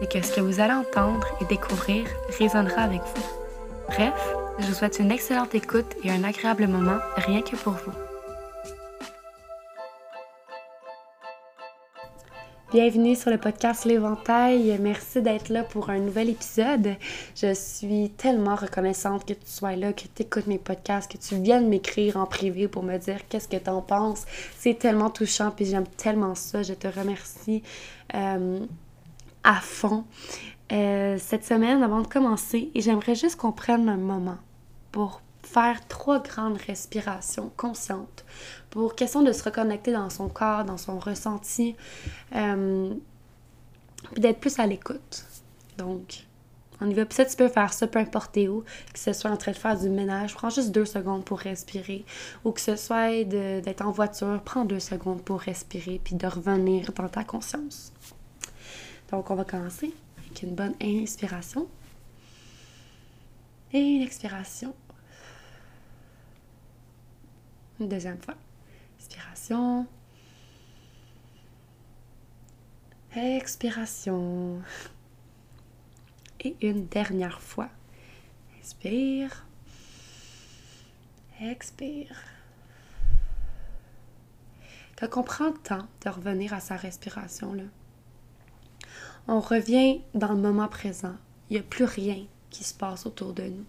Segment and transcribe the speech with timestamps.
[0.00, 2.06] c'est que ce que vous allez entendre et découvrir
[2.38, 3.22] résonnera avec vous.
[3.88, 4.14] Bref,
[4.58, 7.92] je vous souhaite une excellente écoute et un agréable moment rien que pour vous.
[12.74, 14.76] Bienvenue sur le podcast L'Éventail.
[14.80, 16.96] Merci d'être là pour un nouvel épisode.
[17.36, 21.36] Je suis tellement reconnaissante que tu sois là, que tu écoutes mes podcasts, que tu
[21.36, 24.24] viennes m'écrire en privé pour me dire qu'est-ce que tu en penses.
[24.58, 26.64] C'est tellement touchant puis j'aime tellement ça.
[26.64, 27.62] Je te remercie.
[28.12, 28.58] Euh,
[29.44, 30.04] à fond
[30.72, 34.38] euh, cette semaine avant de commencer et j'aimerais juste qu'on prenne un moment
[34.90, 38.24] pour faire trois grandes respirations conscientes
[38.70, 41.76] pour question de se reconnecter dans son corps, dans son ressenti,
[42.34, 42.92] euh,
[44.12, 45.24] puis d'être plus à l'écoute.
[45.78, 46.24] Donc,
[46.80, 47.04] on y va.
[47.04, 49.56] Puis ça, tu peux faire ça peu importe où, que ce soit en train de
[49.56, 52.04] faire du ménage, prends juste deux secondes pour respirer,
[52.44, 56.92] ou que ce soit d'être en voiture, prends deux secondes pour respirer, puis de revenir
[56.92, 57.92] dans ta conscience.
[59.14, 61.68] Donc, on va commencer avec une bonne inspiration
[63.72, 64.74] et une expiration.
[67.78, 68.34] Une deuxième fois.
[68.98, 69.86] Inspiration.
[73.14, 74.60] Expiration.
[76.40, 77.68] Et une dernière fois.
[78.60, 79.46] Inspire.
[81.40, 82.20] Expire.
[84.98, 87.62] Quand on prend le temps de revenir à sa respiration, là,
[89.28, 91.14] on revient dans le moment présent.
[91.50, 92.18] Il n'y a plus rien
[92.54, 93.64] qui se passe autour de nous.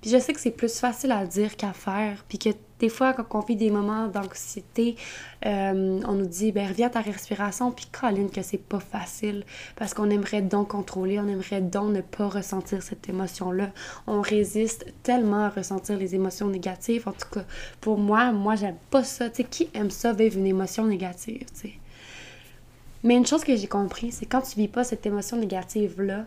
[0.00, 2.50] Puis je sais que c'est plus facile à dire qu'à faire, puis que
[2.80, 4.96] des fois, quand on vit des moments d'anxiété,
[5.46, 9.44] euh, on nous dit, ben reviens à ta respiration, puis Colline, que c'est pas facile,
[9.76, 13.70] parce qu'on aimerait donc contrôler, on aimerait donc ne pas ressentir cette émotion-là.
[14.08, 17.08] On résiste tellement à ressentir les émotions négatives.
[17.08, 17.44] En tout cas,
[17.80, 19.30] pour moi, moi, j'aime pas ça.
[19.30, 21.72] Tu sais, qui aime ça, vivre une émotion négative, tu sais?
[23.04, 26.24] Mais une chose que j'ai compris, c'est quand tu vis pas cette émotion négative-là,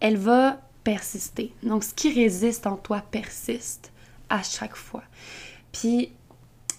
[0.00, 1.52] elle va persister.
[1.64, 3.90] Donc, ce qui résiste en toi persiste
[4.30, 5.02] à chaque fois.
[5.72, 6.12] Puis,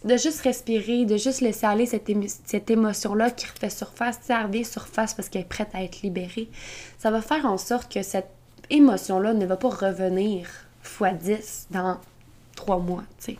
[0.05, 5.27] de juste respirer, de juste laisser aller cette, émotion-là qui refait surface, tu surface parce
[5.27, 6.49] qu'elle est prête à être libérée,
[6.97, 8.29] ça va faire en sorte que cette
[8.69, 10.47] émotion-là ne va pas revenir
[10.81, 11.97] fois 10 dans
[12.55, 13.37] trois mois, tu sais.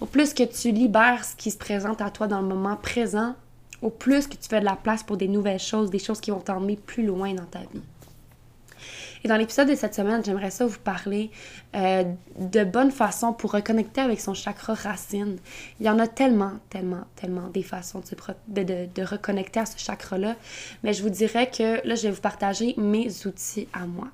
[0.00, 3.36] Au plus que tu libères ce qui se présente à toi dans le moment présent,
[3.82, 6.30] au plus que tu fais de la place pour des nouvelles choses, des choses qui
[6.30, 7.82] vont t'emmener plus loin dans ta vie.
[9.24, 11.30] Et dans l'épisode de cette semaine, j'aimerais ça vous parler
[11.76, 12.04] euh,
[12.38, 15.38] de bonnes façons pour reconnecter avec son chakra racine.
[15.78, 18.02] Il y en a tellement, tellement, tellement des façons
[18.48, 20.34] de, reconnecter à ce chakra-là.
[20.82, 24.08] Mais je vous dirais que là, je vais vous partager mes outils à moi.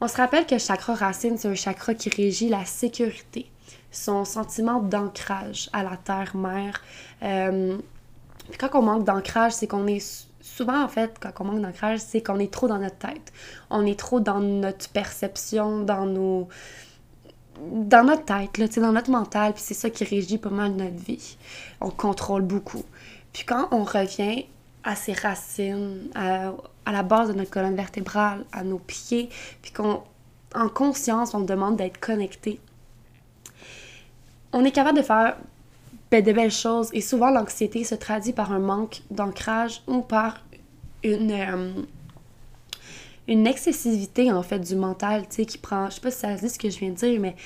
[0.00, 3.50] On se rappelle que le chakra racine, c'est un chakra qui régit la sécurité,
[3.90, 6.80] son sentiment d'ancrage à la terre-mère.
[7.22, 7.76] Euh,
[8.58, 12.22] quand on manque d'ancrage, c'est qu'on est souvent en fait, quand on manque d'ancrage, c'est
[12.22, 13.32] qu'on est trop dans notre tête.
[13.70, 16.48] On est trop dans notre perception, dans nos
[17.60, 20.96] dans notre tête, là, dans notre mental, puis c'est ça qui régit pas mal notre
[20.96, 21.36] vie.
[21.82, 22.84] On contrôle beaucoup.
[23.34, 24.46] Puis quand on revient
[24.82, 26.52] à ses racines, à,
[26.86, 29.28] à la base de notre colonne vertébrale, à nos pieds,
[29.60, 30.02] puis qu'on,
[30.54, 32.60] en conscience, on demande d'être connecté,
[34.52, 35.36] on est capable de faire
[36.10, 36.90] de belles choses.
[36.92, 40.44] Et souvent, l'anxiété se traduit par un manque d'ancrage ou par
[41.04, 41.72] une, euh,
[43.28, 45.88] une excessivité, en fait, du mental, tu sais, qui prend...
[45.88, 47.36] Je sais pas si ça se dit ce que je viens de dire, mais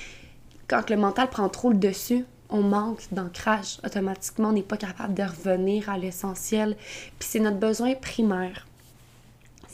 [0.67, 3.77] quand le mental prend trop le dessus, on manque d'ancrage.
[3.85, 6.75] Automatiquement, on n'est pas capable de revenir à l'essentiel.
[7.19, 8.65] Puis c'est notre besoin primaire.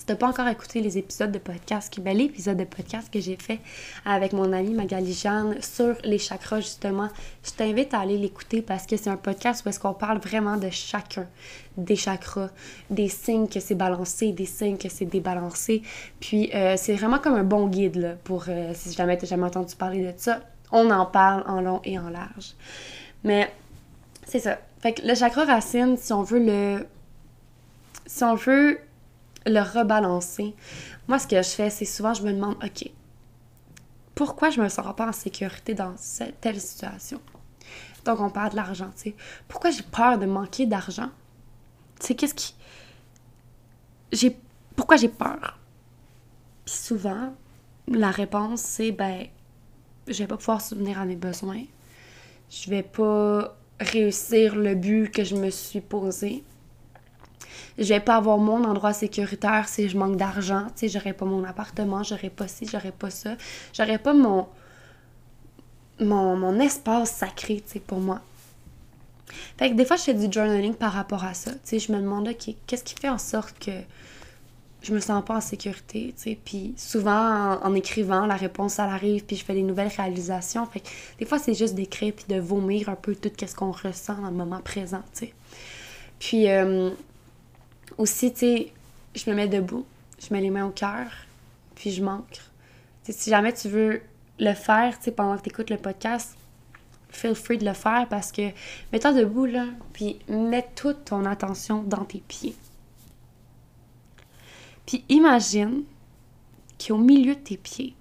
[0.02, 3.36] Si t'as pas encore écouté les épisodes de podcast, ben l'épisode de podcast que j'ai
[3.36, 3.60] fait
[4.04, 7.08] avec mon amie Magali Jeanne sur les chakras, justement,
[7.44, 10.58] je t'invite à aller l'écouter parce que c'est un podcast où est-ce qu'on parle vraiment
[10.58, 11.28] de chacun
[11.78, 12.50] des chakras,
[12.90, 15.84] des signes que c'est balancé, des signes que c'est débalancé.
[16.20, 19.46] Puis euh, c'est vraiment comme un bon guide là, pour, euh, si jamais t'as jamais
[19.46, 20.40] entendu parler de ça,
[20.72, 22.56] on en parle en long et en large.
[23.24, 23.54] Mais
[24.26, 24.58] c'est ça.
[24.80, 26.88] Fait que le chakra racine, si on veut le...
[28.08, 28.80] Si on veut
[29.46, 30.56] le rebalancer.
[31.08, 32.90] Moi, ce que je fais, c'est souvent, je me demande, OK,
[34.16, 37.20] pourquoi je me sens pas en sécurité dans cette, telle situation?
[38.06, 39.16] Donc, on parle de l'argent, tu sais.
[39.48, 41.10] Pourquoi j'ai peur de manquer d'argent?
[42.00, 42.56] Tu sais, qu'est-ce qui...
[44.12, 44.38] J'ai...
[44.76, 45.60] Pourquoi j'ai peur?
[46.66, 47.34] Puis souvent,
[47.88, 49.28] la réponse, c'est, ben,
[50.08, 51.64] je vais pas pouvoir souvenir à mes besoins.
[52.50, 56.44] Je vais pas réussir le but que je me suis posé
[57.78, 61.26] je vais pas avoir mon endroit sécuritaire si je manque d'argent, tu sais, j'aurais pas
[61.26, 63.36] mon appartement, j'aurais pas ci, j'aurais pas ça,
[63.74, 64.48] j'aurais pas mon,
[66.00, 68.22] mon, espace sacré, tu sais, pour moi.
[69.58, 71.92] Fait que des fois, je fais du journaling par rapport à ça, tu sais, je
[71.92, 73.72] me demande, OK, qu'est-ce qui fait en sorte que
[74.82, 79.24] je me sens pas en sécurité, tu sais, puis souvent, en, écrivant, la réponse, arrive,
[79.24, 80.88] puis je fais des nouvelles réalisations, fait que
[81.20, 84.30] des fois, c'est juste d'écrire, puis de vomir un peu tout ce qu'on ressent dans
[84.30, 85.34] le moment présent, tu sais?
[86.20, 86.92] Puis, euh,
[88.02, 88.74] aussi, tu sais,
[89.14, 89.86] je me mets debout,
[90.20, 91.08] je mets les mains au cœur,
[91.76, 92.42] puis je manque.
[93.04, 94.02] si jamais tu veux
[94.40, 96.36] le faire, tu sais, pendant que tu écoutes le podcast,
[97.10, 98.50] feel free de le faire parce que
[98.92, 102.56] mets-toi debout, là, puis mets toute ton attention dans tes pieds.
[104.88, 105.84] Puis imagine
[106.80, 107.94] qu'au milieu de tes pieds,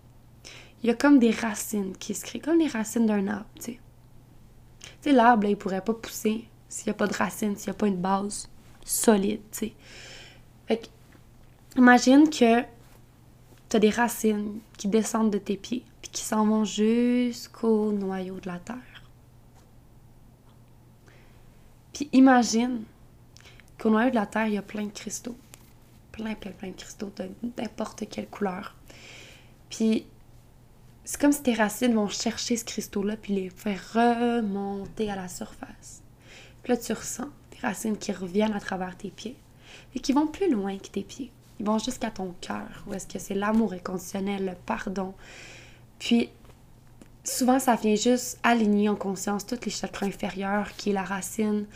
[0.83, 3.79] il y a comme des racines qui se créent, comme les racines d'un arbre, tu
[5.03, 5.13] sais.
[5.13, 7.87] L'arbre, il pourrait pas pousser s'il n'y a pas de racines, s'il n'y a pas
[7.87, 8.49] une base
[8.85, 9.73] solide, tu sais.
[10.67, 10.87] Fait que,
[11.77, 12.63] imagine que
[13.69, 18.41] tu as des racines qui descendent de tes pieds, puis qui s'en vont jusqu'au noyau
[18.41, 18.77] de la terre.
[21.93, 22.85] Puis imagine
[23.79, 25.37] qu'au noyau de la terre, il y a plein de cristaux.
[26.13, 27.29] Plein, plein, plein de cristaux de
[27.59, 28.75] n'importe quelle couleur.
[29.69, 30.07] Puis
[31.05, 35.29] c'est comme si tes racines vont chercher ce cristaux-là puis les faire remonter à la
[35.29, 36.03] surface.
[36.63, 37.31] Puis là, tu ressens
[37.63, 39.37] racines qui reviennent à travers tes pieds
[39.95, 41.31] et qui vont plus loin que tes pieds.
[41.59, 45.15] Ils vont jusqu'à ton cœur, où est-ce que c'est l'amour inconditionnel, le pardon.
[45.99, 46.31] Puis,
[47.23, 51.67] souvent, ça vient juste aligner en conscience tous les chakras inférieurs, qui est la racine,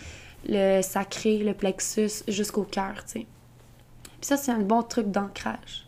[0.46, 3.26] le sacré, le plexus, jusqu'au cœur, tu sais.
[4.20, 5.86] Puis ça, c'est un bon truc d'ancrage.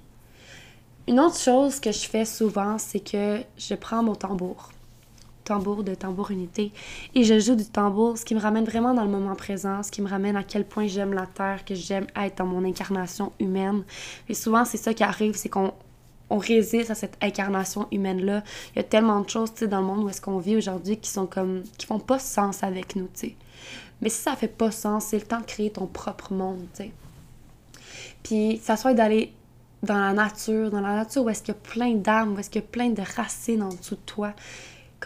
[1.08, 4.72] Une autre chose que je fais souvent, c'est que je prends mon tambour
[5.46, 6.72] tambour de tambour unité.
[7.14, 9.90] Et je joue du tambour, ce qui me ramène vraiment dans le moment présent, ce
[9.90, 13.32] qui me ramène à quel point j'aime la terre, que j'aime être dans mon incarnation
[13.40, 13.84] humaine.
[14.28, 15.72] Et souvent, c'est ça qui arrive, c'est qu'on
[16.28, 18.42] on résiste à cette incarnation humaine-là.
[18.74, 21.08] Il y a tellement de choses, dans le monde où est-ce qu'on vit aujourd'hui qui
[21.08, 21.62] sont comme...
[21.78, 23.36] qui font pas sens avec nous, tu sais.
[24.02, 26.82] Mais si ça fait pas sens, c'est le temps de créer ton propre monde, tu
[26.82, 26.90] sais.
[28.24, 29.32] Puis, ça soit d'aller
[29.84, 32.50] dans la nature, dans la nature où est-ce qu'il y a plein d'arbres, où est-ce
[32.50, 34.32] qu'il y a plein de racines en dessous de toi,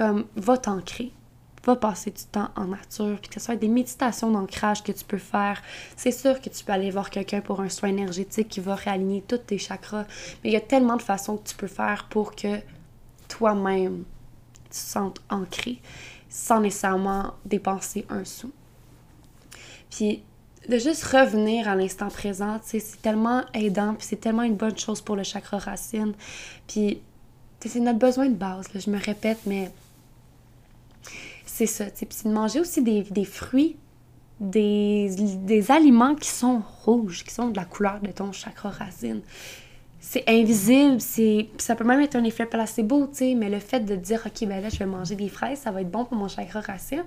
[0.01, 1.13] comme va t'ancrer
[1.67, 5.05] va passer du temps en nature, puis que ce soit des méditations d'ancrage que tu
[5.05, 5.61] peux faire.
[5.95, 9.23] C'est sûr que tu peux aller voir quelqu'un pour un soin énergétique qui va réaligner
[9.29, 10.07] tous tes chakras,
[10.43, 12.61] mais il y a tellement de façons que tu peux faire pour que
[13.29, 14.05] toi-même
[14.65, 15.83] tu te sentes ancré
[16.31, 18.51] sans nécessairement dépenser un sou.
[19.91, 20.23] Puis
[20.67, 25.03] de juste revenir à l'instant présent, c'est tellement aidant, puis c'est tellement une bonne chose
[25.03, 26.15] pour le chakra racine.
[26.69, 27.03] Puis
[27.69, 29.71] c'est notre besoin de base, je me répète, mais
[31.45, 31.87] c'est ça.
[31.87, 33.77] Puis c'est de manger aussi des, fruits,
[34.39, 35.11] des,
[35.43, 39.21] des, aliments qui sont rouges, qui sont de la couleur de ton chakra racine.
[40.01, 43.81] C'est invisible, c'est ça peut même être un effet placebo, tu sais, mais le fait
[43.81, 46.17] de dire, OK, ben là, je vais manger des fraises, ça va être bon pour
[46.17, 47.05] mon chakra racine,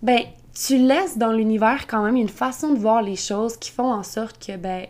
[0.00, 0.20] ben,
[0.54, 4.04] tu laisses dans l'univers quand même une façon de voir les choses qui font en
[4.04, 4.86] sorte que, ben,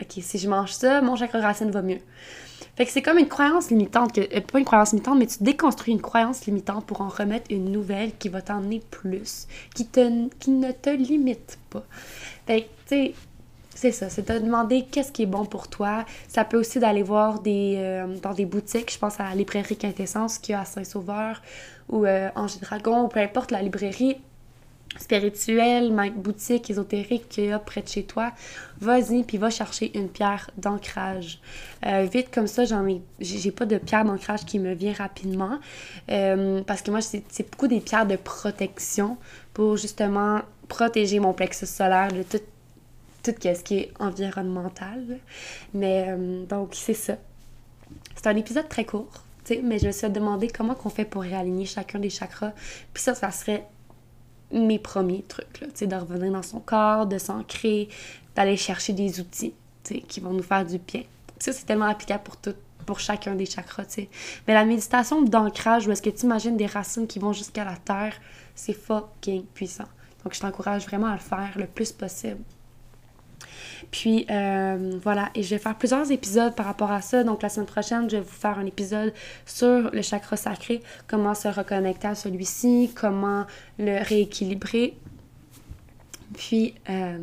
[0.00, 2.00] OK, si je mange ça, mon chakra racine va mieux.
[2.76, 5.42] Fait que c'est comme une croyance limitante, que, euh, pas une croyance limitante, mais tu
[5.42, 10.28] déconstruis une croyance limitante pour en remettre une nouvelle qui va t'emmener plus, qui, te,
[10.38, 11.84] qui ne te limite pas.
[12.46, 13.14] Fait que, tu sais,
[13.74, 16.04] c'est ça, c'est de demander qu'est-ce qui est bon pour toi.
[16.28, 19.76] Ça peut aussi d'aller voir des, euh, dans des boutiques, je pense à la librairie
[19.76, 21.42] Quintessence qui a à Saint-Sauveur
[21.88, 24.18] ou euh, Angers Dragon, ou peu importe la librairie
[24.98, 28.32] spirituel, boutique ésotérique qu'il y a près de chez toi,
[28.80, 31.40] vas-y puis va chercher une pierre d'ancrage.
[31.86, 35.58] Euh, vite comme ça, j'en ai, j'ai pas de pierre d'ancrage qui me vient rapidement
[36.10, 39.16] euh, parce que moi c'est, beaucoup des pierres de protection
[39.54, 42.40] pour justement protéger mon plexus solaire de tout
[43.22, 45.18] tout ce qui est environnemental.
[45.74, 47.14] Mais euh, donc, c'est ça.
[48.16, 49.24] C'est un épisode très court,
[49.62, 52.52] mais je me suis demandé comment qu'on fait pour réaligner chacun des chakras.
[52.92, 53.66] Puis ça, ça serait
[54.52, 57.88] mes premiers trucs, là, de revenir dans son corps, de s'ancrer,
[58.34, 59.54] d'aller chercher des outils
[60.08, 61.02] qui vont nous faire du bien.
[61.38, 62.54] Ça, c'est tellement applicable pour tout,
[62.86, 63.84] pour chacun des chakras.
[64.46, 67.76] Mais la méditation d'ancrage, où est-ce que tu imagines des racines qui vont jusqu'à la
[67.76, 68.14] terre,
[68.54, 69.88] c'est fucking puissant.
[70.22, 72.40] Donc, je t'encourage vraiment à le faire le plus possible.
[73.90, 77.24] Puis euh, voilà, et je vais faire plusieurs épisodes par rapport à ça.
[77.24, 79.12] Donc la semaine prochaine, je vais vous faire un épisode
[79.46, 83.46] sur le chakra sacré, comment se reconnecter à celui-ci, comment
[83.78, 84.96] le rééquilibrer.
[86.36, 87.18] Puis euh,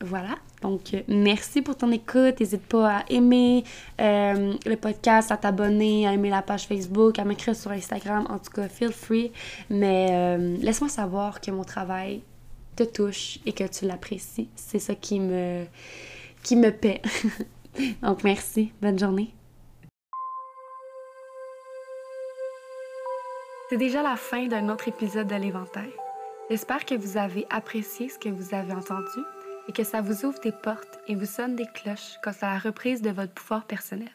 [0.00, 0.36] voilà.
[0.60, 2.40] Donc, merci pour ton écoute.
[2.40, 3.64] N'hésite pas à aimer
[4.00, 8.26] euh, le podcast, à t'abonner, à aimer la page Facebook, à m'écrire sur Instagram.
[8.30, 9.30] En tout cas, feel free.
[9.68, 12.22] Mais laisse-moi savoir que mon travail
[12.76, 14.48] te touche et que tu l'apprécies.
[14.56, 15.64] C'est ça qui me,
[16.42, 17.02] qui me paie.
[18.02, 19.34] Donc merci, bonne journée.
[23.68, 25.90] C'est déjà la fin d'un autre épisode de l'éventail.
[26.50, 29.20] J'espère que vous avez apprécié ce que vous avez entendu
[29.68, 32.58] et que ça vous ouvre des portes et vous sonne des cloches quant à la
[32.58, 34.10] reprise de votre pouvoir personnel.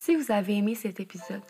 [0.00, 1.42] Si vous avez aimé cet épisode,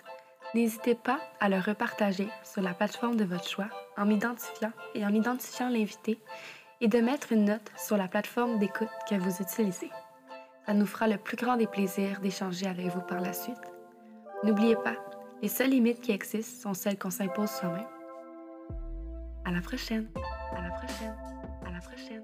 [0.55, 5.13] N'hésitez pas à le repartager sur la plateforme de votre choix en m'identifiant et en
[5.13, 6.19] identifiant l'invité
[6.81, 9.91] et de mettre une note sur la plateforme d'écoute que vous utilisez.
[10.67, 13.57] Ça nous fera le plus grand des plaisirs d'échanger avec vous par la suite.
[14.45, 14.97] N'oubliez pas,
[15.43, 17.87] les seules limites qui existent sont celles qu'on s'impose soi-même.
[19.45, 20.09] À la prochaine.
[20.57, 21.17] À la prochaine.
[21.67, 22.23] À la prochaine.